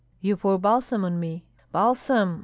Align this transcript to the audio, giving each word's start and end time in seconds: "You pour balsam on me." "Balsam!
"You 0.19 0.35
pour 0.35 0.57
balsam 0.57 1.05
on 1.05 1.19
me." 1.19 1.45
"Balsam! 1.71 2.39